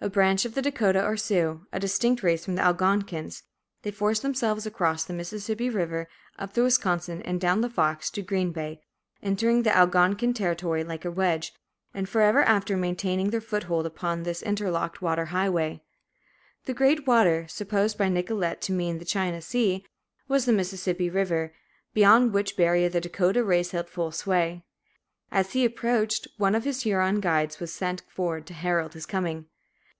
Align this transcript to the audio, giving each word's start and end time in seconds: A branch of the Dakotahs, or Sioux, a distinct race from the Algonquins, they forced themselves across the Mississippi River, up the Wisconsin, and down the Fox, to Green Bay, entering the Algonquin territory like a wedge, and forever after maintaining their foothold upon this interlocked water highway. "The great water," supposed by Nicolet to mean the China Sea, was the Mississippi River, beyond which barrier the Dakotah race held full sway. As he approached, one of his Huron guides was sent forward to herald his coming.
A 0.00 0.08
branch 0.08 0.44
of 0.44 0.54
the 0.54 0.62
Dakotahs, 0.62 1.04
or 1.04 1.16
Sioux, 1.16 1.66
a 1.72 1.80
distinct 1.80 2.22
race 2.22 2.44
from 2.44 2.54
the 2.54 2.62
Algonquins, 2.62 3.42
they 3.82 3.90
forced 3.90 4.22
themselves 4.22 4.64
across 4.64 5.02
the 5.02 5.12
Mississippi 5.12 5.68
River, 5.68 6.08
up 6.38 6.52
the 6.52 6.62
Wisconsin, 6.62 7.20
and 7.22 7.40
down 7.40 7.62
the 7.62 7.68
Fox, 7.68 8.08
to 8.10 8.22
Green 8.22 8.52
Bay, 8.52 8.80
entering 9.24 9.64
the 9.64 9.76
Algonquin 9.76 10.32
territory 10.34 10.84
like 10.84 11.04
a 11.04 11.10
wedge, 11.10 11.52
and 11.92 12.08
forever 12.08 12.44
after 12.44 12.76
maintaining 12.76 13.30
their 13.30 13.40
foothold 13.40 13.86
upon 13.86 14.22
this 14.22 14.40
interlocked 14.40 15.02
water 15.02 15.24
highway. 15.26 15.82
"The 16.66 16.74
great 16.74 17.04
water," 17.08 17.48
supposed 17.48 17.98
by 17.98 18.08
Nicolet 18.08 18.60
to 18.62 18.72
mean 18.72 19.00
the 19.00 19.04
China 19.04 19.42
Sea, 19.42 19.84
was 20.28 20.44
the 20.44 20.52
Mississippi 20.52 21.10
River, 21.10 21.52
beyond 21.92 22.32
which 22.32 22.56
barrier 22.56 22.88
the 22.88 23.00
Dakotah 23.00 23.42
race 23.42 23.72
held 23.72 23.88
full 23.88 24.12
sway. 24.12 24.62
As 25.32 25.54
he 25.54 25.64
approached, 25.64 26.28
one 26.36 26.54
of 26.54 26.62
his 26.62 26.82
Huron 26.82 27.18
guides 27.18 27.58
was 27.58 27.72
sent 27.74 28.02
forward 28.08 28.46
to 28.46 28.54
herald 28.54 28.94
his 28.94 29.04
coming. 29.04 29.46